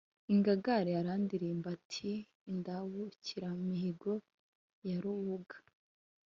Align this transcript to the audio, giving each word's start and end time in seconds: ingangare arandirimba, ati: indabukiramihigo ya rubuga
ingangare 0.33 0.91
arandirimba, 1.01 1.67
ati: 1.77 2.09
indabukiramihigo 2.51 4.13
ya 4.87 4.97
rubuga 5.03 5.55